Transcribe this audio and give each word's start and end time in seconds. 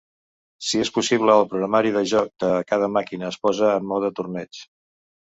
Si 0.67 0.79
és 0.83 0.89
possible, 0.93 1.33
el 1.41 1.43
programari 1.51 1.91
del 1.97 2.07
joc 2.11 2.31
de 2.43 2.49
cada 2.71 2.87
màquina 2.93 3.27
es 3.27 3.37
posa 3.43 3.69
en 3.75 3.85
"mode 3.91 4.11
torneig". 4.21 4.63